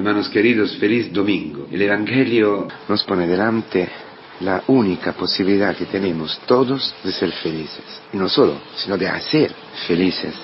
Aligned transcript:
Hermanos 0.00 0.30
queridos, 0.30 0.78
feliz 0.78 1.12
domingo. 1.12 1.66
El 1.70 1.82
Evangelio 1.82 2.66
nos 2.88 3.04
pone 3.04 3.26
delante 3.26 3.86
la 4.40 4.62
única 4.68 5.12
posibilidad 5.12 5.76
que 5.76 5.84
tenemos 5.84 6.40
todos 6.46 6.94
de 7.04 7.12
ser 7.12 7.30
felices. 7.32 7.84
Y 8.10 8.16
no 8.16 8.26
solo, 8.26 8.54
sino 8.76 8.96
de 8.96 9.06
hacer 9.06 9.52
felices 9.86 10.34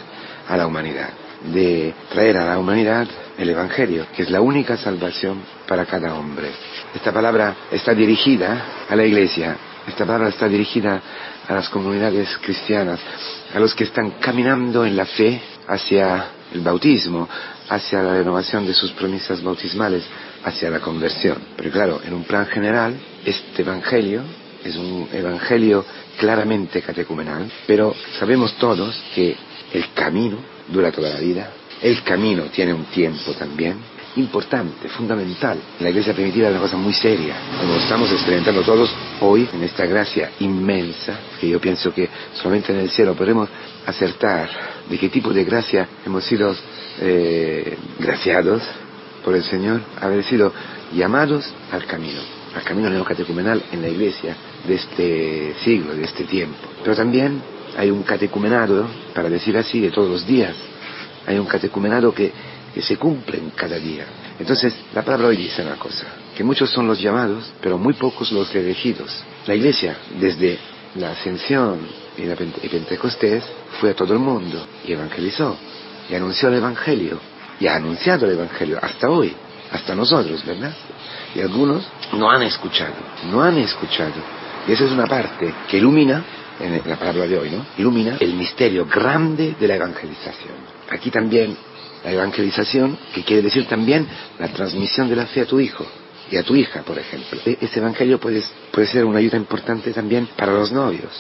a 0.47 0.59
la 0.59 0.67
humanidad. 0.67 1.09
De 1.55 1.95
traer 2.13 2.37
a 2.37 2.45
la 2.45 2.59
humanidad 2.59 3.09
el 3.39 3.49
Evangelio, 3.49 4.09
que 4.15 4.25
es 4.25 4.31
la 4.31 4.43
única 4.43 4.77
salvación 4.77 5.41
para 5.67 5.87
cada 5.87 6.15
hombre. 6.17 6.51
Esta 6.95 7.11
palabra 7.11 7.57
está 7.73 7.95
dirigida 7.95 8.63
a 8.91 8.95
la 8.95 9.07
iglesia. 9.07 9.57
Esta 9.89 10.05
palabra 10.05 10.29
está 10.29 10.51
dirigida 10.51 11.01
a 11.49 11.55
las 11.55 11.71
comunidades 11.71 12.29
cristianas, 12.43 13.01
a 13.55 13.59
los 13.59 13.75
que 13.75 13.85
están 13.85 14.17
caminando 14.21 14.85
en 14.85 14.99
la 14.99 15.07
fe 15.07 15.41
hacia 15.67 16.27
el 16.53 16.61
bautismo, 16.61 17.27
hacia 17.69 18.03
la 18.03 18.15
renovación 18.15 18.67
de 18.67 18.75
sus 18.75 18.93
promesas 18.93 19.43
bautismales, 19.43 20.05
hacia 20.45 20.71
la 20.71 20.81
conversión. 20.81 21.39
Pero 21.57 21.71
claro, 21.71 22.01
en 22.05 22.15
un 22.15 22.25
plan 22.25 22.47
general, 22.47 22.95
este 23.25 23.63
Evangelio 23.63 24.23
es 24.65 24.77
un 24.77 25.09
Evangelio 25.13 25.85
claramente 26.19 26.83
catecumenal, 26.83 27.51
pero 27.67 27.95
sabemos 28.19 28.55
todos 28.55 28.97
que 29.15 29.37
el 29.73 29.93
camino 29.93 30.39
dura 30.69 30.91
toda 30.91 31.11
la 31.11 31.21
vida, 31.21 31.51
el 31.83 32.03
camino 32.03 32.45
tiene 32.45 32.73
un 32.73 32.85
tiempo 32.87 33.33
también, 33.33 33.77
importante, 34.17 34.89
fundamental. 34.89 35.59
La 35.81 35.91
iglesia 35.91 36.15
primitiva 36.15 36.49
es 36.49 36.53
una 36.53 36.63
cosa 36.63 36.77
muy 36.77 36.93
seria, 36.93 37.35
como 37.61 37.77
estamos 37.77 38.11
experimentando 38.11 38.63
todos 38.63 38.91
hoy 39.21 39.49
en 39.53 39.63
esta 39.63 39.87
gracia 39.87 40.33
inmensa, 40.41 41.19
que 41.41 41.49
yo 41.49 41.61
pienso 41.61 41.93
que 41.93 42.09
solamente 42.35 42.73
en 42.73 42.81
el 42.81 42.91
cielo 42.91 43.15
podremos 43.15 43.49
acertar 43.87 44.49
de 44.89 44.99
qué 44.99 45.09
tipo 45.09 45.33
de 45.33 45.45
gracia 45.45 45.89
hemos 46.05 46.25
sido 46.25 46.55
eh, 47.01 47.77
graciados 47.99 48.63
por 49.25 49.35
el 49.35 49.43
Señor, 49.43 49.81
haber 50.01 50.25
sido 50.25 50.53
llamados 50.95 51.53
al 51.73 51.85
camino, 51.85 52.21
al 52.55 52.63
camino 52.63 52.89
neocatecumenal 52.89 53.63
en 53.73 53.83
la 53.83 53.89
iglesia 53.89 54.37
de 54.67 54.75
este 54.75 55.55
siglo, 55.65 55.95
de 55.95 56.05
este 56.05 56.25
tiempo. 56.25 56.57
Pero 56.83 56.95
también 56.95 57.43
hay 57.77 57.91
un 57.91 58.03
catecumenado, 58.03 58.87
para 59.15 59.29
decir 59.29 59.57
así, 59.57 59.81
de 59.81 59.91
todos 59.91 60.09
los 60.09 60.27
días. 60.27 60.55
Hay 61.27 61.39
un 61.39 61.47
catecumenado 61.47 62.15
que, 62.15 62.33
que 62.77 62.83
se 62.83 62.99
cumple 62.99 63.39
en 63.39 63.49
cada 63.53 63.79
día. 63.79 64.05
Entonces, 64.39 64.75
la 64.93 65.01
palabra 65.01 65.29
hoy 65.29 65.39
dice 65.39 65.63
una 65.63 65.77
cosa, 65.77 66.09
que 66.37 66.45
muchos 66.45 66.69
son 66.69 66.87
los 66.87 67.01
llamados, 67.01 67.51
pero 67.63 67.79
muy 67.79 67.95
pocos 67.95 68.31
los 68.33 68.55
elegidos. 68.55 69.25
La 69.47 69.55
iglesia, 69.55 69.97
desde 70.21 70.59
la 70.97 71.13
ascensión 71.13 71.79
y, 72.19 72.25
la 72.25 72.37
Pentecostés, 72.37 73.45
fue 73.81 73.93
a 73.93 73.95
todo 73.95 74.13
el 74.13 74.19
mundo 74.19 74.67
y 74.87 74.93
evangelizó 74.93 75.57
y 76.11 76.15
anunció 76.17 76.51
el 76.51 76.57
Evangelio, 76.57 77.19
y 77.59 77.67
ha 77.67 77.77
anunciado 77.77 78.27
el 78.27 78.33
Evangelio 78.33 78.79
hasta 78.83 79.09
hoy, 79.09 79.33
hasta 79.73 79.95
nosotros, 79.95 80.45
¿verdad? 80.45 80.75
Y 81.35 81.41
algunos 81.41 81.83
no 82.13 82.31
han 82.31 82.43
escuchado, 82.43 82.93
no 83.31 83.41
han 83.41 83.57
escuchado. 83.57 84.21
Y 84.69 84.73
esa 84.73 84.85
es 84.85 84.91
una 84.91 85.07
parte 85.07 85.51
que 85.67 85.79
ilumina, 85.79 86.23
en 86.61 86.83
la 86.85 86.97
palabra 86.97 87.27
de 87.27 87.39
hoy, 87.39 87.51
¿no? 87.53 87.65
Ilumina 87.79 88.19
el 88.21 88.35
misterio 88.35 88.85
grande 88.85 89.57
de 89.59 89.67
la 89.67 89.77
evangelización. 89.77 90.57
Aquí 90.91 91.11
también 91.11 91.57
la 92.07 92.13
evangelización, 92.13 92.97
que 93.13 93.25
quiere 93.25 93.43
decir 93.43 93.67
también 93.67 94.07
la 94.39 94.47
transmisión 94.47 95.09
de 95.09 95.17
la 95.17 95.27
fe 95.27 95.41
a 95.41 95.45
tu 95.45 95.59
hijo 95.59 95.85
y 96.31 96.37
a 96.37 96.45
tu 96.45 96.55
hija, 96.55 96.83
por 96.83 96.97
ejemplo. 96.97 97.41
E-, 97.45 97.59
ese 97.61 97.81
evangelio 97.81 98.21
puede, 98.21 98.45
puede 98.71 98.87
ser 98.87 99.05
una 99.05 99.19
ayuda 99.19 99.37
importante 99.37 99.93
también 99.93 100.29
para 100.37 100.53
los 100.53 100.71
novios 100.71 101.11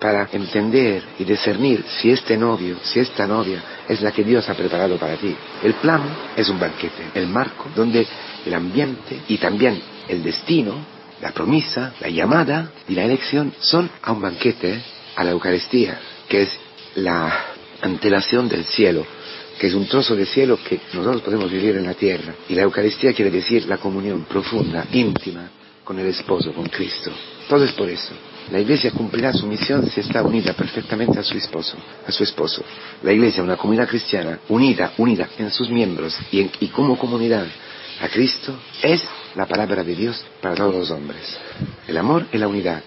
para 0.00 0.28
entender 0.32 1.00
y 1.20 1.22
discernir 1.22 1.84
si 1.86 2.10
este 2.10 2.36
novio, 2.36 2.76
si 2.82 2.98
esta 2.98 3.24
novia 3.24 3.62
es 3.88 4.00
la 4.00 4.10
que 4.10 4.24
Dios 4.24 4.48
ha 4.48 4.54
preparado 4.54 4.96
para 4.96 5.14
ti. 5.14 5.32
El 5.62 5.74
plan 5.74 6.02
es 6.36 6.48
un 6.48 6.58
banquete, 6.58 7.10
el 7.14 7.28
marco 7.28 7.70
donde 7.76 8.04
el 8.44 8.52
ambiente 8.52 9.20
y 9.28 9.38
también 9.38 9.80
el 10.08 10.24
destino, 10.24 10.74
la 11.20 11.30
promesa, 11.30 11.94
la 12.00 12.08
llamada 12.08 12.72
y 12.88 12.96
la 12.96 13.04
elección 13.04 13.52
son 13.60 13.88
a 14.02 14.10
un 14.10 14.20
banquete, 14.20 14.82
a 15.14 15.22
la 15.22 15.30
Eucaristía, 15.30 16.00
que 16.28 16.42
es 16.42 16.58
la 16.96 17.32
antelación 17.80 18.48
del 18.48 18.64
cielo, 18.64 19.06
que 19.58 19.66
es 19.66 19.74
un 19.74 19.86
trozo 19.86 20.16
de 20.16 20.26
cielo 20.26 20.58
que 20.62 20.80
nosotros 20.92 21.22
podemos 21.22 21.50
vivir 21.50 21.76
en 21.76 21.86
la 21.86 21.94
tierra. 21.94 22.34
Y 22.48 22.54
la 22.54 22.62
Eucaristía 22.62 23.12
quiere 23.12 23.30
decir 23.30 23.66
la 23.66 23.78
comunión 23.78 24.24
profunda, 24.24 24.86
íntima, 24.92 25.50
con 25.84 25.98
el 25.98 26.06
esposo, 26.06 26.52
con 26.52 26.66
Cristo. 26.66 27.10
Todo 27.48 27.64
es 27.64 27.72
por 27.72 27.88
eso. 27.88 28.12
La 28.50 28.60
iglesia 28.60 28.90
cumplirá 28.90 29.32
su 29.32 29.46
misión 29.46 29.88
si 29.88 30.00
está 30.00 30.22
unida 30.22 30.52
perfectamente 30.52 31.18
a 31.18 31.22
su 31.22 31.36
esposo, 31.36 31.76
a 32.06 32.10
su 32.10 32.24
esposo. 32.24 32.62
La 33.02 33.12
iglesia, 33.12 33.42
una 33.42 33.56
comunidad 33.56 33.88
cristiana, 33.88 34.40
unida, 34.48 34.92
unida 34.98 35.28
en 35.38 35.50
sus 35.50 35.70
miembros 35.70 36.16
y, 36.30 36.50
y 36.60 36.68
como 36.68 36.98
comunidad 36.98 37.46
a 38.00 38.08
Cristo, 38.08 38.54
es 38.82 39.02
la 39.36 39.46
palabra 39.46 39.84
de 39.84 39.94
Dios 39.94 40.24
para 40.40 40.54
todos 40.54 40.74
los 40.74 40.90
hombres. 40.90 41.38
El 41.86 41.96
amor 41.96 42.26
y 42.32 42.38
la 42.38 42.48
unidad 42.48 42.82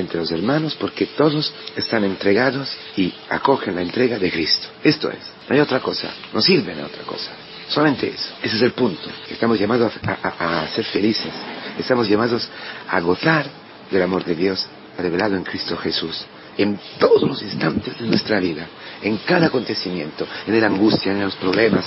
entre 0.00 0.20
los 0.20 0.30
hermanos 0.30 0.76
porque 0.78 1.06
todos 1.06 1.52
están 1.74 2.04
entregados 2.04 2.70
y 2.96 3.12
acogen 3.30 3.74
la 3.74 3.82
entrega 3.82 4.18
de 4.18 4.30
Cristo. 4.30 4.68
Esto 4.82 5.10
es, 5.10 5.18
no 5.48 5.54
hay 5.54 5.60
otra 5.60 5.80
cosa, 5.80 6.10
no 6.32 6.40
sirven 6.40 6.80
a 6.80 6.86
otra 6.86 7.02
cosa. 7.04 7.30
Solamente 7.68 8.08
eso. 8.08 8.32
Ese 8.42 8.56
es 8.56 8.62
el 8.62 8.72
punto. 8.72 9.08
Estamos 9.28 9.58
llamados 9.58 9.92
a, 10.04 10.68
ser 10.68 10.84
felices. 10.84 11.32
Estamos 11.78 12.08
llamados 12.08 12.48
a 12.88 13.00
gozar 13.00 13.46
del 13.90 14.02
amor 14.02 14.24
de 14.24 14.36
Dios 14.36 14.66
revelado 14.98 15.36
en 15.36 15.42
Cristo 15.42 15.76
Jesús 15.76 16.26
en 16.58 16.78
todos 16.98 17.28
los 17.28 17.42
instantes 17.42 17.98
de 17.98 18.06
nuestra 18.06 18.40
vida, 18.40 18.66
en 19.02 19.18
cada 19.18 19.48
acontecimiento, 19.48 20.26
en 20.46 20.58
la 20.58 20.68
angustia, 20.68 21.12
en 21.12 21.20
los 21.20 21.34
problemas, 21.36 21.84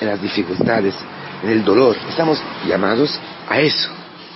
en, 0.00 0.06
las 0.06 0.20
dificultades, 0.22 0.94
en 1.42 1.50
el 1.50 1.64
dolor. 1.64 1.96
Estamos 2.08 2.40
llamados 2.66 3.18
a 3.48 3.60
eso, 3.60 3.90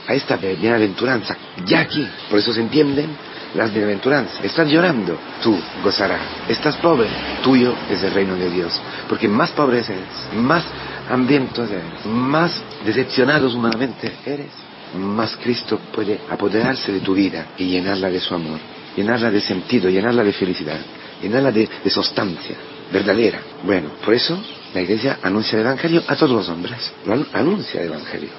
a 0.06 0.14
esta 0.14 0.36
bienaventuranza, 0.36 1.36
ya 1.64 1.80
aquí. 1.80 2.06
Por 2.28 2.38
eso 2.38 2.52
se 2.52 2.60
entienden 2.60 3.10
las 3.54 3.72
bienaventuranzas. 3.72 4.44
Estás 4.44 4.68
llorando, 4.68 5.18
tú 5.42 5.58
gozarás. 5.82 6.20
Estás 6.48 6.76
pobre, 6.76 7.08
tuyo 7.42 7.74
es 7.90 8.02
el 8.02 8.12
reino 8.12 8.36
de 8.36 8.50
Dios. 8.50 8.80
Porque 9.08 9.28
más 9.28 9.50
pobre 9.50 9.78
eres, 9.78 10.34
más 10.36 10.64
hambrientos 11.08 11.70
eres, 11.70 12.06
más 12.06 12.52
decepcionados 12.84 13.54
humanamente 13.54 14.12
eres, 14.24 14.50
más 14.94 15.36
Cristo 15.36 15.78
puede 15.92 16.20
apoderarse 16.28 16.92
de 16.92 17.00
tu 17.00 17.14
vida 17.14 17.48
y 17.58 17.66
llenarla 17.66 18.10
de 18.10 18.20
su 18.20 18.34
amor, 18.34 18.58
llenarla 18.96 19.30
de 19.30 19.40
sentido, 19.40 19.88
llenarla 19.88 20.24
de 20.24 20.32
felicidad, 20.32 20.80
llenarla 21.22 21.52
de, 21.52 21.68
sustancia 21.88 22.56
verdadera. 22.92 23.40
Bueno, 23.64 23.90
por 24.04 24.14
eso 24.14 24.40
la 24.74 24.80
iglesia 24.80 25.18
anuncia 25.22 25.58
el 25.58 25.66
Evangelio 25.66 26.02
a 26.06 26.16
todos 26.16 26.32
los 26.32 26.48
hombres, 26.48 26.92
anuncia 27.32 27.82
el 27.82 27.88
Evangelio, 27.88 28.30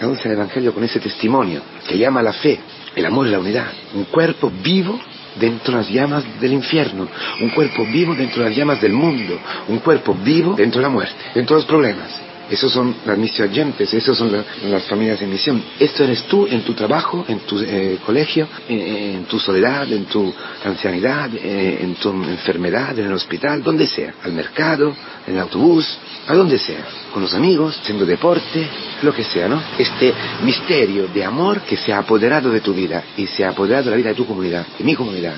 anuncia 0.00 0.28
el 0.28 0.36
Evangelio 0.36 0.72
con 0.72 0.84
ese 0.84 1.00
testimonio 1.00 1.62
que 1.86 1.98
llama 1.98 2.20
a 2.20 2.24
la 2.24 2.32
fe, 2.32 2.58
el 2.94 3.04
amor 3.04 3.26
y 3.26 3.30
la 3.30 3.38
unidad, 3.38 3.66
un 3.94 4.04
cuerpo 4.04 4.50
vivo 4.62 4.98
dentro 5.38 5.72
de 5.72 5.78
las 5.78 5.90
llamas 5.90 6.24
del 6.40 6.52
infierno, 6.52 7.08
un 7.40 7.50
cuerpo 7.50 7.84
vivo 7.84 8.14
dentro 8.14 8.42
de 8.42 8.48
las 8.48 8.58
llamas 8.58 8.80
del 8.80 8.92
mundo, 8.92 9.38
un 9.68 9.78
cuerpo 9.78 10.14
vivo 10.14 10.54
dentro 10.54 10.80
de 10.80 10.86
la 10.86 10.92
muerte, 10.92 11.16
dentro 11.34 11.56
de 11.56 11.62
los 11.62 11.68
problemas, 11.68 12.20
esos 12.50 12.72
son 12.72 12.94
las 13.04 13.18
misioyentes, 13.18 13.92
esos 13.92 14.16
son 14.16 14.32
las 14.64 14.82
familias 14.84 15.20
de 15.20 15.26
misión. 15.26 15.62
Esto 15.78 16.04
eres 16.04 16.22
tú 16.24 16.46
en 16.46 16.62
tu 16.62 16.72
trabajo, 16.72 17.24
en 17.28 17.40
tu 17.40 17.60
eh, 17.60 17.98
colegio, 18.04 18.48
en, 18.68 19.24
tu 19.24 19.38
soledad, 19.38 19.90
en 19.92 20.06
tu 20.06 20.32
ancianidad, 20.64 21.30
eh, 21.34 21.78
en 21.82 21.94
tu 21.96 22.10
enfermedad, 22.10 22.98
en 22.98 23.06
el 23.06 23.12
hospital, 23.12 23.62
donde 23.62 23.86
sea, 23.86 24.14
al 24.24 24.32
mercado, 24.32 24.94
en 25.26 25.34
el 25.34 25.40
autobús, 25.40 25.98
a 26.26 26.34
donde 26.34 26.58
sea, 26.58 26.84
con 27.12 27.22
los 27.22 27.34
amigos, 27.34 27.78
haciendo 27.80 28.06
deporte, 28.06 28.66
lo 29.02 29.14
que 29.14 29.24
sea, 29.24 29.46
¿no? 29.46 29.62
Este 29.78 30.14
misterio 30.42 31.08
de 31.08 31.24
amor 31.24 31.60
que 31.60 31.76
se 31.76 31.92
ha 31.92 31.98
apoderado 31.98 32.50
de 32.50 32.60
tu 32.60 32.72
vida 32.72 33.04
y 33.16 33.26
se 33.26 33.44
ha 33.44 33.50
apoderado 33.50 33.84
de 33.84 33.90
la 33.90 33.96
vida 33.96 34.08
de 34.10 34.14
tu 34.14 34.26
comunidad, 34.26 34.66
de 34.78 34.84
mi 34.84 34.94
comunidad. 34.94 35.34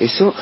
Eso 0.00 0.34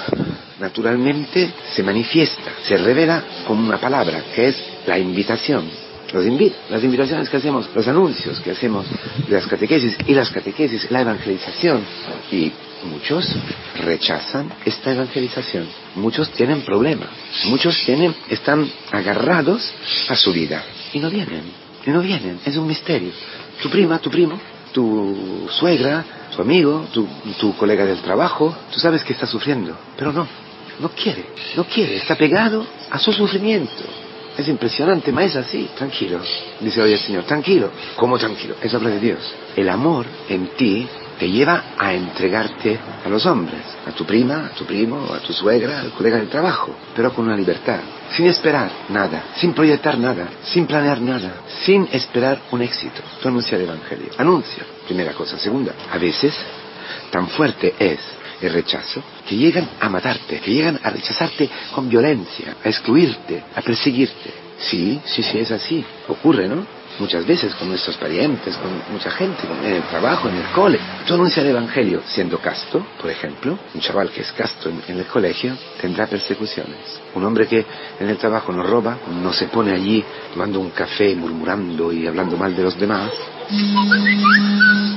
naturalmente 0.60 1.50
se 1.74 1.82
manifiesta, 1.82 2.52
se 2.62 2.76
revela 2.78 3.22
con 3.46 3.58
una 3.58 3.78
palabra, 3.78 4.24
que 4.34 4.48
es 4.48 4.56
la 4.86 4.98
invitación 4.98 5.85
los 6.12 6.24
las 6.70 6.84
invitaciones 6.84 7.28
que 7.28 7.36
hacemos, 7.36 7.68
los 7.74 7.88
anuncios 7.88 8.40
que 8.40 8.52
hacemos 8.52 8.86
de 9.28 9.34
las 9.34 9.46
catequesis 9.46 9.96
y 10.06 10.14
las 10.14 10.30
catequesis, 10.30 10.90
la 10.90 11.00
evangelización. 11.00 11.82
Y 12.30 12.52
muchos 12.84 13.34
rechazan 13.84 14.52
esta 14.64 14.92
evangelización. 14.92 15.66
Muchos 15.96 16.30
tienen 16.30 16.62
problemas. 16.62 17.08
Muchos 17.46 17.76
tienen, 17.84 18.14
están 18.30 18.70
agarrados 18.92 19.72
a 20.08 20.16
su 20.16 20.32
vida. 20.32 20.64
Y 20.92 21.00
no 21.00 21.10
vienen. 21.10 21.42
Y 21.84 21.90
no 21.90 22.00
vienen. 22.00 22.40
Es 22.44 22.56
un 22.56 22.66
misterio. 22.66 23.10
Tu 23.62 23.68
prima, 23.68 23.98
tu 23.98 24.10
primo, 24.10 24.38
tu 24.72 25.48
suegra, 25.50 26.04
tu 26.34 26.42
amigo, 26.42 26.86
tu, 26.92 27.06
tu 27.38 27.56
colega 27.56 27.84
del 27.84 27.98
trabajo, 27.98 28.56
tú 28.72 28.78
sabes 28.78 29.02
que 29.02 29.12
está 29.12 29.26
sufriendo. 29.26 29.76
Pero 29.96 30.12
no. 30.12 30.26
No 30.78 30.90
quiere. 30.90 31.24
No 31.56 31.64
quiere. 31.64 31.96
Está 31.96 32.14
pegado 32.16 32.66
a 32.90 32.98
su 32.98 33.12
sufrimiento 33.12 34.05
es 34.36 34.48
impresionante, 34.48 35.12
ma 35.12 35.24
es 35.24 35.36
así. 35.36 35.70
Tranquilo, 35.76 36.20
dice 36.60 36.82
hoy 36.82 36.92
el 36.92 36.98
Señor, 36.98 37.24
tranquilo. 37.24 37.70
¿Cómo 37.96 38.18
tranquilo? 38.18 38.56
Es 38.60 38.72
obra 38.74 38.90
de 38.90 39.00
Dios. 39.00 39.18
El 39.54 39.68
amor 39.68 40.06
en 40.28 40.48
ti 40.56 40.86
te 41.18 41.30
lleva 41.30 41.64
a 41.78 41.94
entregarte 41.94 42.78
a 43.04 43.08
los 43.08 43.24
hombres, 43.24 43.62
a 43.86 43.92
tu 43.92 44.04
prima, 44.04 44.46
a 44.46 44.50
tu 44.50 44.64
primo, 44.64 45.12
a 45.12 45.18
tu 45.20 45.32
suegra, 45.32 45.80
al 45.80 45.92
colega 45.92 46.18
de 46.18 46.26
trabajo, 46.26 46.74
pero 46.94 47.12
con 47.14 47.26
una 47.26 47.36
libertad, 47.36 47.80
sin 48.10 48.26
esperar 48.26 48.70
nada, 48.90 49.24
sin 49.36 49.54
proyectar 49.54 49.98
nada, 49.98 50.28
sin 50.42 50.66
planear 50.66 51.00
nada, 51.00 51.36
sin 51.64 51.88
esperar 51.90 52.40
un 52.50 52.62
éxito. 52.62 53.00
Tú 53.22 53.28
anuncia 53.28 53.56
el 53.56 53.64
Evangelio, 53.64 54.10
anuncia, 54.18 54.62
primera 54.86 55.12
cosa. 55.12 55.38
Segunda, 55.38 55.72
a 55.90 55.98
veces 55.98 56.34
tan 57.10 57.28
fuerte 57.28 57.74
es 57.78 57.98
el 58.40 58.52
rechazo 58.52 59.02
que 59.28 59.36
llegan 59.36 59.68
a 59.80 59.88
matarte, 59.88 60.40
que 60.40 60.52
llegan 60.52 60.78
a 60.82 60.90
rechazarte 60.90 61.48
con 61.74 61.88
violencia, 61.88 62.56
a 62.64 62.68
excluirte, 62.68 63.42
a 63.54 63.62
perseguirte. 63.62 64.46
Sí, 64.58 65.00
sí, 65.04 65.22
sí, 65.22 65.38
es 65.38 65.50
así. 65.50 65.84
Ocurre, 66.08 66.48
¿no? 66.48 66.66
Muchas 66.98 67.26
veces 67.26 67.54
con 67.56 67.68
nuestros 67.68 67.96
parientes, 67.98 68.56
con 68.56 68.70
mucha 68.90 69.10
gente, 69.10 69.42
en 69.64 69.74
el 69.74 69.82
trabajo, 69.82 70.30
en 70.30 70.36
el 70.36 70.46
cole. 70.54 70.78
Tú 71.06 71.12
anuncias 71.12 71.44
el 71.44 71.50
Evangelio 71.50 72.00
siendo 72.06 72.38
casto, 72.38 72.86
por 72.98 73.10
ejemplo. 73.10 73.58
Un 73.74 73.80
chaval 73.82 74.10
que 74.10 74.22
es 74.22 74.32
casto 74.32 74.70
en, 74.70 74.98
el 74.98 75.04
colegio 75.04 75.54
tendrá 75.78 76.06
persecuciones. 76.06 76.98
Un 77.14 77.24
hombre 77.24 77.46
que 77.46 77.66
en 78.00 78.08
el 78.08 78.16
trabajo 78.16 78.50
no 78.50 78.62
roba, 78.62 78.96
no 79.22 79.30
se 79.34 79.48
pone 79.48 79.72
allí 79.72 80.02
tomando 80.32 80.58
un 80.58 80.70
café, 80.70 81.14
murmurando 81.14 81.92
y 81.92 82.06
hablando 82.06 82.38
mal 82.38 82.56
de 82.56 82.62
los 82.62 82.78
demás. 82.80 83.10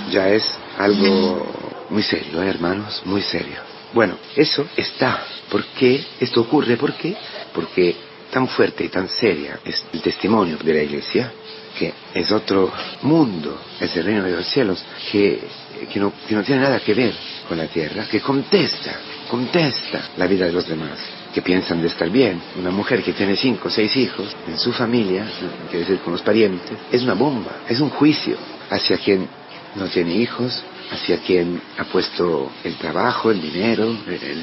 Ya 0.10 0.30
es 0.30 0.50
algo 0.78 1.59
muy 1.90 2.04
serio, 2.04 2.42
¿eh, 2.42 2.50
hermanos, 2.50 3.02
muy 3.06 3.22
serio. 3.22 3.58
Bueno, 3.94 4.18
eso 4.36 4.68
está. 4.76 5.24
¿Por 5.50 5.66
qué 5.66 6.04
esto 6.20 6.42
ocurre? 6.42 6.78
¿Por 6.78 6.94
qué? 6.94 7.16
Porque 7.54 7.96
tan 8.32 8.48
fuerte 8.48 8.84
y 8.84 8.90
tan 8.90 9.08
seria 9.08 9.60
es 9.66 9.84
el 9.92 10.02
testimonio 10.02 10.58
de 10.58 10.74
la 10.74 10.84
Iglesia, 10.84 11.32
que 11.78 11.94
es 12.14 12.32
otro 12.32 12.72
mundo, 13.02 13.60
es 13.80 13.96
el 13.98 14.06
reino 14.06 14.24
de 14.24 14.32
los 14.32 14.46
cielos, 14.46 14.84
que, 15.12 15.42
que, 15.92 16.00
no, 16.00 16.14
que 16.28 16.36
no 16.36 16.44
tiene 16.44 16.62
nada 16.62 16.80
que 16.80 16.94
ver 16.94 17.16
con 17.48 17.58
la 17.58 17.68
tierra, 17.68 18.06
que 18.06 18.22
contesta, 18.22 19.00
contesta 19.30 20.10
la 20.18 20.28
vida 20.28 20.46
de 20.46 20.52
los 20.52 20.68
demás 20.68 21.00
que 21.34 21.42
piensan 21.42 21.82
de 21.82 21.88
estar 21.88 22.10
bien. 22.10 22.42
Una 22.58 22.72
mujer 22.72 23.04
que 23.04 23.14
tiene 23.14 23.36
cinco 23.36 23.68
o 23.68 23.72
seis 23.72 23.96
hijos 23.96 24.36
en 24.48 24.58
su 24.58 24.72
familia, 24.74 25.26
quiere 25.70 25.86
decir 25.86 26.00
con 26.00 26.14
los 26.14 26.22
parientes, 26.22 26.78
es 26.92 27.04
una 27.04 27.14
bomba, 27.14 27.62
es 27.68 27.80
un 27.80 27.90
juicio 27.90 28.38
hacia 28.70 28.98
quien 28.98 29.28
no 29.76 29.86
tiene 29.86 30.16
hijos, 30.16 30.64
hacia 30.92 31.20
quien 31.20 31.62
ha 31.78 31.86
puesto 31.86 32.52
el 32.64 32.76
trabajo, 32.76 33.32
el 33.32 33.42
dinero, 33.42 33.96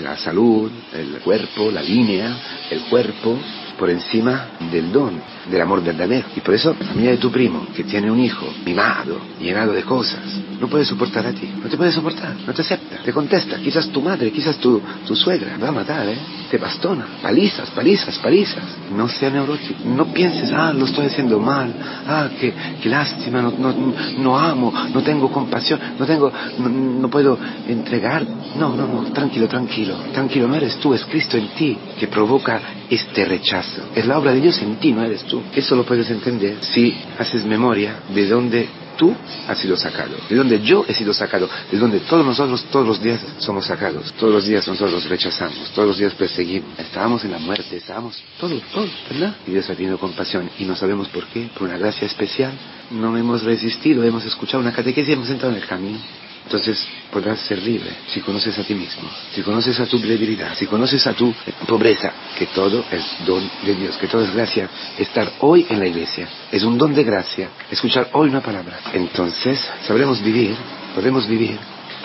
la 0.02 0.16
salud, 0.16 0.70
el 0.92 1.18
cuerpo, 1.20 1.70
la 1.70 1.82
línea, 1.82 2.36
el 2.70 2.82
cuerpo, 2.82 3.38
por 3.78 3.90
encima 3.90 4.48
del 4.70 4.90
don, 4.92 5.20
del 5.50 5.60
amor 5.60 5.82
verdadero. 5.82 6.26
Y 6.34 6.40
por 6.40 6.54
eso 6.54 6.74
la 6.78 6.86
familia 6.86 7.10
de 7.12 7.18
tu 7.18 7.30
primo, 7.30 7.66
que 7.74 7.84
tiene 7.84 8.10
un 8.10 8.18
hijo 8.20 8.46
mimado, 8.64 9.18
llenado 9.40 9.72
de 9.72 9.82
cosas, 9.82 10.22
no 10.60 10.68
puede 10.68 10.84
soportar 10.84 11.26
a 11.26 11.32
ti, 11.32 11.50
no 11.62 11.68
te 11.68 11.76
puede 11.76 11.92
soportar, 11.92 12.34
no 12.46 12.52
te 12.52 12.62
acepta, 12.62 12.96
te 13.04 13.12
contesta, 13.12 13.58
quizás 13.58 13.88
tu 13.88 14.00
madre, 14.00 14.30
quizás 14.30 14.56
tu, 14.56 14.80
tu 15.06 15.14
suegra, 15.14 15.56
va 15.62 15.68
a 15.68 15.72
matar, 15.72 16.08
¿eh? 16.08 16.18
Te 16.50 16.58
bastona, 16.58 17.06
palizas, 17.22 17.70
palizas, 17.70 18.18
palizas. 18.18 18.64
No 18.94 19.08
sea 19.08 19.30
neurótico, 19.30 19.80
no 19.84 20.06
pienses, 20.12 20.52
ah, 20.52 20.72
lo 20.72 20.86
estoy 20.86 21.06
haciendo 21.06 21.38
mal, 21.38 21.74
ah, 22.06 22.28
qué, 22.40 22.52
qué 22.82 22.88
lástima, 22.88 23.42
no, 23.42 23.52
no, 23.52 23.74
no 24.18 24.38
amo, 24.38 24.72
no 24.92 25.02
tengo 25.02 25.30
compasión, 25.30 25.78
no 25.98 26.06
tengo, 26.06 26.32
no, 26.58 26.68
no 26.68 27.10
puedo 27.10 27.38
entregar. 27.68 28.26
No, 28.56 28.74
no, 28.74 28.86
no, 28.86 29.12
tranquilo, 29.12 29.48
tranquilo, 29.48 29.96
tranquilo, 30.12 30.48
no 30.48 30.54
eres 30.54 30.76
tú, 30.76 30.94
es 30.94 31.04
Cristo 31.04 31.36
en 31.36 31.48
ti 31.48 31.76
que 31.98 32.06
provoca 32.08 32.60
este 32.90 33.24
rechazo. 33.24 33.82
Es 33.94 34.06
la 34.06 34.18
obra 34.18 34.32
de 34.32 34.40
Dios 34.40 34.60
en 34.62 34.76
ti, 34.76 34.92
no 34.92 35.04
eres 35.04 35.24
tú. 35.24 35.42
Eso 35.54 35.76
lo 35.76 35.84
puedes 35.84 36.10
entender 36.10 36.58
si 36.60 36.96
haces 37.18 37.44
memoria 37.44 38.00
de 38.14 38.28
dónde 38.28 38.68
tú 38.96 39.14
has 39.46 39.58
sido 39.58 39.76
sacado, 39.76 40.16
de 40.28 40.36
donde 40.36 40.60
yo 40.60 40.84
he 40.88 40.94
sido 40.94 41.12
sacado, 41.12 41.48
de 41.70 41.78
donde 41.78 42.00
todos 42.00 42.24
nosotros 42.24 42.64
todos 42.70 42.86
los 42.86 43.02
días 43.02 43.20
somos 43.38 43.66
sacados, 43.66 44.12
todos 44.14 44.32
los 44.32 44.46
días 44.46 44.66
nosotros 44.66 45.08
rechazamos, 45.08 45.70
todos 45.74 45.88
los 45.88 45.98
días 45.98 46.14
perseguimos, 46.14 46.78
estábamos 46.78 47.24
en 47.24 47.32
la 47.32 47.38
muerte, 47.38 47.76
estábamos 47.76 48.22
todo, 48.40 48.58
todo, 48.72 48.88
¿verdad? 49.10 49.36
Y 49.46 49.50
Dios 49.50 49.68
ha 49.70 49.74
tenido 49.74 49.98
compasión 49.98 50.50
y 50.58 50.64
no 50.64 50.74
sabemos 50.76 51.08
por 51.08 51.26
qué, 51.26 51.48
por 51.54 51.68
una 51.68 51.78
gracia 51.78 52.06
especial, 52.06 52.52
no 52.90 53.16
hemos 53.16 53.42
resistido, 53.42 54.02
hemos 54.02 54.24
escuchado 54.24 54.60
una 54.60 54.72
catequesis 54.72 55.10
y 55.10 55.12
hemos 55.12 55.30
entrado 55.30 55.54
en 55.54 55.62
el 55.62 55.68
camino. 55.68 55.98
Entonces 56.46 56.86
podrás 57.10 57.40
ser 57.40 57.60
libre 57.60 57.90
si 58.06 58.20
conoces 58.20 58.56
a 58.56 58.62
ti 58.62 58.72
mismo, 58.72 59.10
si 59.34 59.42
conoces 59.42 59.80
a 59.80 59.86
tu 59.86 59.98
debilidad, 59.98 60.54
si 60.54 60.66
conoces 60.66 61.04
a 61.08 61.12
tu 61.12 61.34
pobreza, 61.66 62.12
que 62.38 62.46
todo 62.46 62.84
es 62.90 63.04
don 63.26 63.50
de 63.64 63.74
Dios, 63.74 63.96
que 63.96 64.06
todo 64.06 64.22
es 64.22 64.32
gracia. 64.32 64.70
Estar 64.96 65.32
hoy 65.40 65.66
en 65.68 65.80
la 65.80 65.86
iglesia 65.86 66.28
es 66.52 66.62
un 66.62 66.78
don 66.78 66.94
de 66.94 67.02
gracia, 67.02 67.48
escuchar 67.68 68.10
hoy 68.12 68.28
una 68.28 68.42
palabra. 68.42 68.78
Entonces 68.94 69.60
sabremos 69.88 70.22
vivir, 70.22 70.54
podemos 70.94 71.26
vivir 71.26 71.58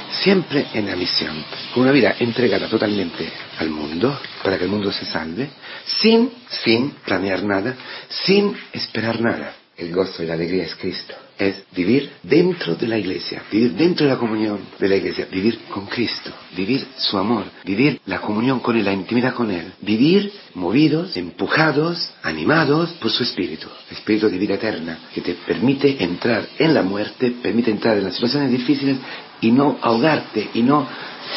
siempre 0.10 0.66
en 0.74 0.88
la 0.88 0.96
misión, 0.96 1.46
con 1.72 1.84
una 1.84 1.92
vida 1.92 2.16
entregada 2.20 2.68
totalmente 2.68 3.32
al 3.60 3.70
mundo, 3.70 4.20
para 4.44 4.58
que 4.58 4.64
el 4.64 4.72
mundo 4.72 4.92
se 4.92 5.06
salve, 5.06 5.52
sin, 5.86 6.32
sin 6.50 6.92
planear 7.06 7.44
nada, 7.44 7.76
sin 8.10 8.58
esperar 8.74 9.22
nada. 9.22 9.61
El 9.82 9.92
gozo 9.96 10.22
y 10.22 10.28
la 10.28 10.36
alegría 10.36 10.66
es 10.66 10.76
Cristo. 10.76 11.16
Es 11.40 11.64
vivir 11.76 12.12
dentro 12.22 12.76
de 12.76 12.88
la 12.88 13.00
iglesia, 13.00 13.42
vivir 13.52 13.72
dentro 13.72 14.06
de 14.06 14.12
la 14.14 14.20
comunión 14.20 14.60
de 14.78 14.88
la 14.88 14.96
iglesia, 14.96 15.28
vivir 15.32 15.62
con 15.72 15.88
Cristo, 15.88 16.32
vivir 16.56 16.86
su 16.98 17.18
amor, 17.18 17.46
vivir 17.66 18.00
la 18.06 18.22
comunión 18.22 18.60
con 18.60 18.78
Él, 18.78 18.86
la 18.86 18.94
intimidad 18.94 19.34
con 19.34 19.50
Él, 19.50 19.74
vivir 19.82 20.32
movidos, 20.54 21.18
empujados, 21.18 22.12
animados 22.22 22.92
por 23.02 23.10
su 23.10 23.24
espíritu, 23.24 23.68
espíritu 23.90 24.30
de 24.30 24.38
vida 24.38 24.54
eterna, 24.54 25.00
que 25.16 25.22
te 25.22 25.34
permite 25.34 26.04
entrar 26.04 26.48
en 26.60 26.76
la 26.76 26.84
muerte, 26.84 27.34
permite 27.42 27.72
entrar 27.72 27.98
en 27.98 28.04
las 28.04 28.14
situaciones 28.14 28.52
difíciles 28.52 28.98
y 29.42 29.52
no 29.52 29.80
ahogarte 29.82 30.48
y 30.54 30.62
no 30.62 30.88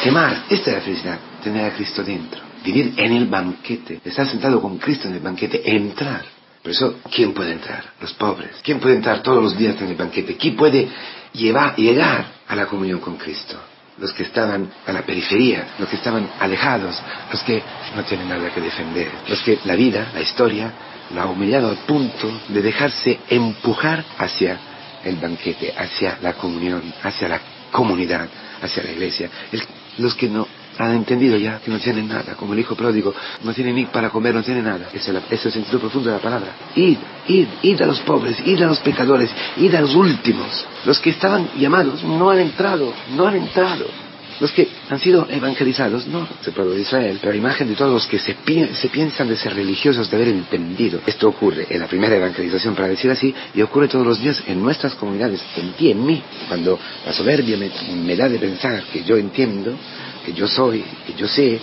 quemar. 0.03 0.43
Esta 0.51 0.69
es 0.69 0.75
la 0.75 0.81
felicidad, 0.81 1.19
tener 1.43 1.65
a 1.65 1.75
Cristo 1.75 2.03
dentro, 2.03 2.41
vivir 2.63 2.93
en 2.95 3.11
el 3.11 3.25
banquete, 3.25 4.01
estar 4.05 4.27
sentado 4.27 4.61
con 4.61 4.77
Cristo 4.77 5.07
en 5.07 5.15
el 5.15 5.21
banquete, 5.21 5.63
entrar 5.65 6.34
por 6.65 6.71
eso, 6.71 6.95
¿quién 7.13 7.31
puede 7.31 7.51
entrar? 7.51 7.93
Los 8.01 8.13
pobres. 8.13 8.49
¿Quién 8.63 8.79
puede 8.79 8.95
entrar 8.95 9.21
todos 9.21 9.43
los 9.43 9.55
días 9.55 9.79
en 9.79 9.89
el 9.89 9.95
banquete? 9.95 10.35
¿Quién 10.35 10.55
puede 10.55 10.89
llevar, 11.31 11.75
llegar 11.75 12.25
a 12.47 12.55
la 12.55 12.65
comunión 12.65 12.99
con 12.99 13.17
Cristo? 13.17 13.55
Los 13.99 14.11
que 14.13 14.23
estaban 14.23 14.73
a 14.83 14.91
la 14.91 15.03
periferia, 15.03 15.75
los 15.77 15.87
que 15.87 15.97
estaban 15.97 16.27
alejados, 16.39 16.99
los 17.31 17.43
que 17.43 17.61
no 17.95 18.03
tienen 18.05 18.29
nada 18.29 18.51
que 18.51 18.61
defender, 18.61 19.11
los 19.27 19.43
que 19.43 19.59
la 19.65 19.75
vida, 19.75 20.07
la 20.11 20.21
historia, 20.21 20.73
la 21.13 21.21
ha 21.21 21.25
humillado 21.27 21.69
al 21.69 21.77
punto 21.85 22.31
de 22.47 22.63
dejarse 22.63 23.19
empujar 23.29 24.03
hacia 24.17 24.57
el 25.03 25.17
banquete, 25.17 25.71
hacia 25.77 26.17
la 26.23 26.33
comunión, 26.33 26.81
hacia 27.03 27.27
la 27.27 27.41
comunidad, 27.69 28.27
hacia 28.59 28.81
la 28.81 28.89
iglesia. 28.89 29.29
los 29.99 30.15
que 30.15 30.29
no 30.29 30.47
han 30.77 30.95
entendido 30.95 31.37
ya 31.37 31.59
que 31.59 31.71
no 31.71 31.79
tienen 31.79 32.07
nada, 32.07 32.35
como 32.35 32.53
el 32.53 32.59
hijo 32.59 32.75
pródigo, 32.75 33.13
no 33.43 33.53
tiene 33.53 33.73
ni 33.73 33.85
para 33.85 34.09
comer, 34.09 34.33
no 34.33 34.43
tiene 34.43 34.61
nada. 34.61 34.89
Ese 34.93 35.11
es, 35.29 35.45
el 35.45 35.51
sentido 35.51 35.79
profundo 35.79 36.09
de 36.09 36.15
la 36.15 36.21
palabra. 36.21 36.55
Id, 36.75 36.97
id, 37.27 37.47
id 37.61 37.81
a 37.81 37.85
los 37.85 37.99
pobres, 38.01 38.37
id 38.45 38.61
a 38.61 38.67
los 38.67 38.79
pecadores, 38.79 39.29
id 39.57 39.73
a 39.75 39.81
los 39.81 39.95
últimos. 39.95 40.65
Los 40.85 40.99
que 40.99 41.11
estaban 41.11 41.49
llamados 41.57 42.03
no 42.03 42.29
han 42.29 42.39
entrado, 42.39 42.93
no 43.15 43.27
han 43.27 43.35
entrado. 43.35 43.85
Los 44.39 44.51
que 44.51 44.67
han 44.89 44.99
sido 44.99 45.27
evangelizados, 45.29 46.07
no, 46.07 46.27
se 46.41 46.51
pueblo 46.51 46.73
de 46.73 46.81
Israel, 46.81 47.19
pero 47.21 47.31
a 47.31 47.35
imagen 47.37 47.69
de 47.69 47.75
todos 47.75 47.93
los 47.93 48.05
que 48.05 48.19
se, 48.19 48.35
se, 48.73 48.89
piensan 48.89 49.29
de 49.29 49.37
ser 49.37 49.55
religiosos, 49.55 50.09
de 50.09 50.17
haber 50.17 50.27
entendido. 50.27 50.99
Esto 51.05 51.29
ocurre 51.29 51.67
en 51.69 51.79
la 51.79 51.87
primera 51.87 52.17
evangelización, 52.17 52.75
para 52.75 52.89
decir 52.89 53.09
así, 53.09 53.33
y 53.53 53.61
ocurre 53.61 53.87
todos 53.87 54.05
los 54.05 54.19
días 54.19 54.43
en 54.45 54.61
nuestras 54.61 54.95
comunidades, 54.95 55.41
en 55.55 55.71
ti, 55.73 55.91
en 55.91 56.05
mí. 56.05 56.21
Cuando 56.49 56.77
la 57.05 57.13
soberbia 57.13 57.55
me, 57.55 57.71
me 57.95 58.15
da 58.17 58.27
de 58.27 58.37
pensar 58.37 58.83
que 58.91 59.03
yo 59.03 59.15
entiendo, 59.15 59.77
que 60.25 60.33
yo 60.33 60.47
soy, 60.47 60.83
que 61.05 61.13
yo 61.13 61.27
sé, 61.27 61.59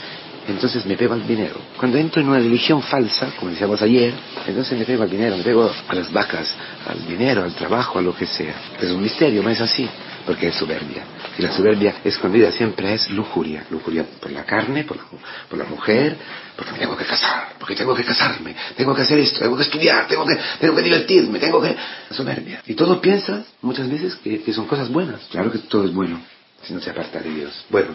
entonces 0.48 0.84
me 0.86 0.96
pego 0.96 1.14
al 1.14 1.26
dinero. 1.26 1.56
Cuando 1.78 1.98
entro 1.98 2.20
en 2.20 2.28
una 2.28 2.38
religión 2.38 2.82
falsa, 2.82 3.32
como 3.38 3.50
decíamos 3.50 3.80
ayer, 3.82 4.12
entonces 4.46 4.78
me 4.78 4.84
pego 4.84 5.02
al 5.02 5.10
dinero, 5.10 5.36
me 5.36 5.42
pego 5.42 5.70
a 5.88 5.94
las 5.94 6.12
vacas, 6.12 6.54
al 6.86 7.06
dinero, 7.06 7.44
al 7.44 7.54
trabajo, 7.54 7.98
a 7.98 8.02
lo 8.02 8.14
que 8.14 8.26
sea. 8.26 8.54
Es 8.80 8.90
un 8.90 9.02
misterio, 9.02 9.42
no 9.42 9.50
es 9.50 9.60
así, 9.60 9.88
porque 10.26 10.48
es 10.48 10.54
soberbia. 10.56 11.04
Y 11.38 11.42
la 11.42 11.52
soberbia 11.52 11.94
escondida 12.04 12.50
siempre 12.50 12.92
es 12.92 13.10
lujuria. 13.10 13.64
Lujuria 13.70 14.04
por 14.20 14.32
la 14.32 14.44
carne, 14.44 14.84
por 14.84 14.96
la, 14.96 15.04
por 15.48 15.58
la 15.58 15.64
mujer, 15.64 16.16
porque 16.56 16.72
me 16.72 16.78
tengo 16.78 16.96
que 16.96 17.04
casar, 17.04 17.54
porque 17.58 17.76
tengo 17.76 17.94
que 17.94 18.04
casarme, 18.04 18.54
tengo 18.76 18.94
que 18.94 19.02
hacer 19.02 19.18
esto, 19.18 19.40
tengo 19.40 19.56
que 19.56 19.62
estudiar, 19.62 20.08
tengo 20.08 20.26
que, 20.26 20.36
tengo 20.60 20.74
que 20.74 20.82
divertirme, 20.82 21.38
tengo 21.38 21.62
que... 21.62 21.76
soberbia. 22.10 22.62
Y 22.66 22.74
todo 22.74 23.00
piensas 23.00 23.46
muchas 23.62 23.88
veces 23.88 24.16
que, 24.16 24.42
que 24.42 24.52
son 24.52 24.66
cosas 24.66 24.88
buenas. 24.88 25.20
Claro 25.30 25.52
que 25.52 25.58
todo 25.58 25.84
es 25.84 25.92
bueno, 25.92 26.20
si 26.64 26.74
no 26.74 26.80
se 26.80 26.90
aparta 26.90 27.20
de 27.20 27.30
Dios. 27.30 27.64
Bueno, 27.70 27.90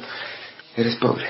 Eres 0.77 0.95
pobre. 0.97 1.27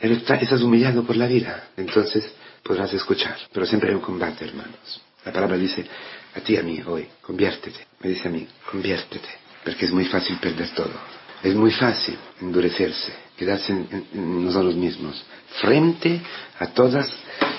Eres, 0.00 0.28
estás 0.28 0.60
humillado 0.60 1.04
por 1.04 1.16
la 1.16 1.28
vida. 1.28 1.68
Entonces 1.76 2.24
podrás 2.64 2.92
escuchar. 2.92 3.36
Pero 3.52 3.64
siempre 3.64 3.90
hay 3.90 3.94
un 3.94 4.02
combate, 4.02 4.44
hermanos. 4.44 5.00
La 5.24 5.32
palabra 5.32 5.56
dice 5.56 5.86
a 6.34 6.40
ti, 6.40 6.56
a 6.56 6.64
mí, 6.64 6.82
hoy, 6.84 7.06
conviértete. 7.20 7.78
Me 8.00 8.10
dice 8.10 8.26
a 8.26 8.30
mí, 8.32 8.44
conviértete. 8.68 9.28
Porque 9.64 9.84
es 9.84 9.92
muy 9.92 10.04
fácil 10.06 10.36
perder 10.38 10.70
todo. 10.70 10.90
Es 11.44 11.54
muy 11.54 11.70
fácil 11.70 12.18
endurecerse, 12.40 13.12
quedarse 13.36 13.72
en, 13.72 14.44
nosotros 14.44 14.74
mismos, 14.74 15.24
frente 15.60 16.20
a 16.58 16.68
todas 16.68 17.08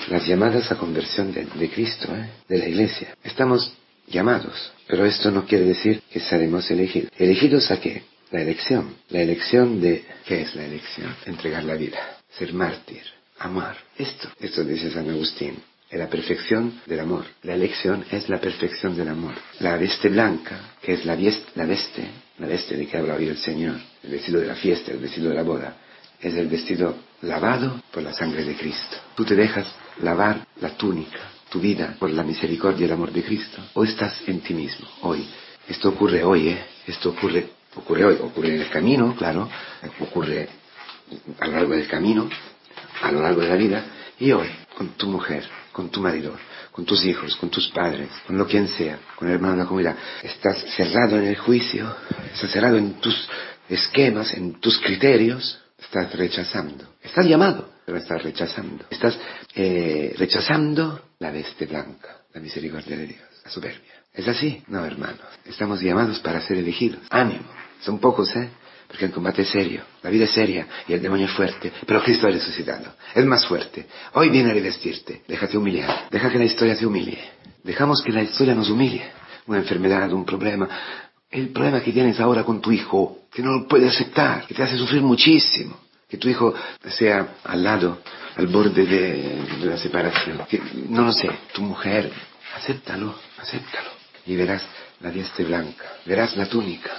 las 0.08 0.26
llamadas 0.26 0.70
a 0.72 0.76
conversión 0.76 1.32
de, 1.32 1.70
Cristo, 1.70 2.14
¿eh? 2.14 2.30
de 2.48 2.58
la 2.58 2.68
iglesia. 2.68 3.16
Estamos 3.22 3.72
llamados, 4.08 4.72
pero 4.86 5.04
esto 5.06 5.30
no 5.30 5.46
quiere 5.46 5.64
decir 5.66 6.02
que 6.10 6.20
seremos 6.20 6.70
elegidos. 6.70 7.10
¿Elegidos 7.18 7.70
a 7.70 7.80
qué? 7.80 8.04
La 8.30 8.42
elección. 8.42 8.96
La 9.10 9.20
elección 9.20 9.80
de, 9.80 10.04
¿qué 10.26 10.42
es 10.42 10.54
la 10.54 10.64
elección? 10.64 11.14
Entregar 11.26 11.64
la 11.64 11.74
vida, 11.74 12.18
ser 12.38 12.52
mártir, 12.52 13.02
amar. 13.38 13.76
Esto, 13.96 14.28
esto 14.40 14.64
dice 14.64 14.90
San 14.90 15.08
Agustín, 15.08 15.56
es 15.90 15.98
la 15.98 16.08
perfección 16.08 16.80
del 16.86 17.00
amor. 17.00 17.24
La 17.42 17.54
elección 17.54 18.04
es 18.10 18.28
la 18.28 18.40
perfección 18.40 18.96
del 18.96 19.08
amor. 19.08 19.34
La 19.60 19.76
veste 19.76 20.08
blanca, 20.08 20.74
que 20.82 20.94
es 20.94 21.04
la, 21.04 21.16
la 21.16 21.66
veste, 21.66 22.04
la 22.38 22.46
veste 22.46 22.76
de 22.76 22.86
que 22.86 22.96
habla 22.96 23.14
hoy 23.14 23.28
el 23.28 23.38
Señor, 23.38 23.76
el 24.02 24.10
vestido 24.10 24.40
de 24.40 24.46
la 24.46 24.56
fiesta, 24.56 24.90
el 24.90 24.98
vestido 24.98 25.28
de 25.28 25.34
la 25.36 25.42
boda, 25.42 25.76
es 26.20 26.34
el 26.34 26.48
vestido 26.48 26.96
lavado 27.22 27.82
por 27.92 28.02
la 28.02 28.12
sangre 28.12 28.44
de 28.44 28.56
Cristo. 28.56 28.96
Tú 29.14 29.24
te 29.24 29.34
dejas 29.34 29.66
lavar 30.02 30.46
la 30.60 30.70
túnica, 30.70 31.20
tu 31.50 31.60
vida, 31.60 31.96
por 31.98 32.10
la 32.10 32.24
misericordia 32.24 32.82
y 32.82 32.84
el 32.86 32.92
amor 32.92 33.12
de 33.12 33.22
Cristo, 33.22 33.62
o 33.74 33.84
estás 33.84 34.22
en 34.26 34.40
ti 34.40 34.54
mismo, 34.54 34.88
hoy. 35.02 35.24
Esto 35.68 35.90
ocurre 35.90 36.24
hoy, 36.24 36.48
¿eh? 36.48 36.64
Esto 36.86 37.10
ocurre, 37.10 37.46
ocurre 37.76 38.04
hoy, 38.04 38.18
ocurre 38.20 38.54
en 38.54 38.60
el 38.62 38.70
camino, 38.70 39.14
claro, 39.16 39.48
ocurre 40.00 40.48
a 41.40 41.46
lo 41.46 41.52
largo 41.52 41.74
del 41.74 41.86
camino, 41.86 42.28
a 43.02 43.12
lo 43.12 43.22
largo 43.22 43.40
de 43.40 43.48
la 43.48 43.56
vida, 43.56 43.84
y 44.18 44.32
hoy, 44.32 44.48
con 44.76 44.90
tu 44.90 45.06
mujer, 45.06 45.44
con 45.72 45.90
tu 45.90 46.00
marido, 46.00 46.36
con 46.70 46.84
tus 46.84 47.04
hijos, 47.04 47.36
con 47.36 47.50
tus 47.50 47.68
padres, 47.70 48.08
con 48.26 48.36
lo 48.38 48.46
quien 48.46 48.68
sea, 48.68 48.98
con 49.16 49.28
el 49.28 49.34
hermano 49.34 49.54
de 49.54 49.62
la 49.62 49.68
comunidad, 49.68 49.96
estás 50.22 50.58
cerrado 50.76 51.18
en 51.18 51.26
el 51.26 51.36
juicio, 51.36 51.94
estás 52.32 52.50
cerrado 52.50 52.76
en 52.76 52.94
tus 52.94 53.28
esquemas, 53.68 54.34
en 54.34 54.60
tus 54.60 54.78
criterios, 54.80 55.60
estás 55.78 56.12
rechazando. 56.14 56.94
Estás 57.02 57.26
llamado, 57.26 57.70
pero 57.84 57.98
estás 57.98 58.22
rechazando. 58.22 58.84
Estás 58.90 59.18
eh, 59.54 60.14
rechazando 60.16 61.00
la 61.18 61.30
veste 61.30 61.66
blanca, 61.66 62.22
la 62.32 62.40
misericordia 62.40 62.96
de 62.96 63.06
Dios, 63.06 63.22
la 63.44 63.50
soberbia. 63.50 63.92
¿Es 64.12 64.28
así? 64.28 64.62
No, 64.68 64.84
hermano. 64.84 65.18
Estamos 65.44 65.80
llamados 65.80 66.20
para 66.20 66.40
ser 66.40 66.58
elegidos. 66.58 67.00
Ánimo. 67.10 67.63
Son 67.80 67.98
pocos, 67.98 68.34
¿eh? 68.36 68.48
Porque 68.86 69.06
el 69.06 69.12
combate 69.12 69.42
es 69.42 69.48
serio, 69.48 69.82
la 70.02 70.10
vida 70.10 70.24
es 70.24 70.30
seria 70.30 70.66
y 70.86 70.92
el 70.92 71.02
demonio 71.02 71.26
es 71.26 71.32
fuerte, 71.32 71.72
pero 71.86 72.02
Cristo 72.02 72.26
ha 72.26 72.30
resucitado, 72.30 72.94
es 73.14 73.24
más 73.24 73.46
fuerte. 73.46 73.86
Hoy 74.12 74.28
viene 74.28 74.50
a 74.50 74.54
revestirte, 74.54 75.22
déjate 75.26 75.58
humillar, 75.58 76.06
deja 76.10 76.30
que 76.30 76.38
la 76.38 76.44
historia 76.44 76.76
te 76.76 76.86
humille. 76.86 77.18
Dejamos 77.64 78.02
que 78.02 78.12
la 78.12 78.22
historia 78.22 78.54
nos 78.54 78.68
humille. 78.68 79.02
Una 79.46 79.58
enfermedad, 79.58 80.12
un 80.12 80.24
problema, 80.24 80.68
el 81.30 81.48
problema 81.48 81.80
que 81.80 81.92
tienes 81.92 82.20
ahora 82.20 82.44
con 82.44 82.60
tu 82.60 82.70
hijo, 82.70 83.22
que 83.32 83.42
no 83.42 83.52
lo 83.52 83.66
puede 83.66 83.88
aceptar, 83.88 84.46
que 84.46 84.54
te 84.54 84.62
hace 84.62 84.78
sufrir 84.78 85.02
muchísimo, 85.02 85.76
que 86.08 86.16
tu 86.16 86.28
hijo 86.28 86.54
sea 86.88 87.36
al 87.42 87.64
lado, 87.64 87.98
al 88.36 88.46
borde 88.46 88.86
de, 88.86 89.44
la 89.64 89.76
separación, 89.76 90.42
que, 90.48 90.60
no 90.88 91.02
lo 91.02 91.12
sé, 91.12 91.28
tu 91.52 91.62
mujer, 91.62 92.10
acéptalo, 92.56 93.16
acéptalo, 93.38 93.90
y 94.26 94.36
verás 94.36 94.62
la 95.00 95.10
diestra 95.10 95.44
blanca, 95.44 95.84
verás 96.06 96.36
la 96.36 96.46
túnica, 96.46 96.92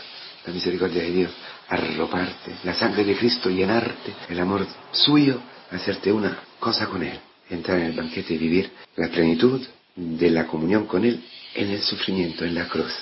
la 0.45 0.53
misericordia 0.53 1.03
de 1.03 1.11
Dios, 1.11 1.31
arroparte, 1.69 2.51
la 2.63 2.73
sangre 2.73 3.03
de 3.03 3.15
Cristo 3.15 3.49
llenarte, 3.49 4.13
el 4.29 4.39
amor 4.39 4.65
suyo, 4.91 5.41
hacerte 5.71 6.11
una 6.11 6.37
cosa 6.59 6.87
con 6.87 7.03
Él, 7.03 7.19
entrar 7.49 7.79
en 7.79 7.85
el 7.87 7.93
banquete 7.93 8.33
y 8.33 8.37
vivir 8.37 8.71
la 8.95 9.09
plenitud 9.09 9.61
de 9.95 10.29
la 10.29 10.45
comunión 10.45 10.85
con 10.85 11.05
Él 11.05 11.23
en 11.55 11.71
el 11.71 11.81
sufrimiento, 11.81 12.45
en 12.45 12.55
la 12.55 12.67
cruz 12.67 12.93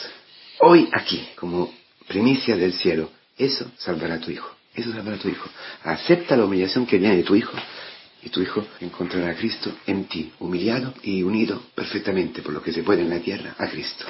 hoy 0.64 0.90
aquí, 0.92 1.28
como 1.36 1.74
primicia 2.08 2.56
del 2.56 2.74
cielo, 2.74 3.10
eso 3.38 3.72
salvará 3.78 4.16
a 4.16 4.20
tu 4.20 4.32
hijo. 4.32 4.50
Eso 4.74 4.92
salvará 4.92 5.18
a 5.18 5.20
tu 5.20 5.30
hijo. 5.30 5.50
Acepta 5.84 6.38
la 6.38 6.46
humillación 6.46 6.86
que 6.86 6.98
viene 6.98 7.18
de 7.18 7.24
tu 7.24 7.36
hijo 7.36 7.54
y 8.24 8.30
tu 8.30 8.42
hijo 8.42 8.66
encontrará 8.80 9.32
a 9.32 9.36
Cristo 9.36 9.72
en 9.86 10.06
ti, 10.06 10.32
humillado 10.40 10.94
y 11.04 11.22
unido 11.24 11.62
perfectamente 11.76 12.42
por 12.42 12.54
lo 12.54 12.64
que 12.64 12.72
se 12.72 12.84
puede 12.84 13.02
en 13.02 13.10
la 13.10 13.20
tierra 13.20 13.56
a 13.58 13.68
Cristo. 13.68 14.06